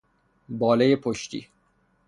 [0.49, 1.47] بالهی پشتی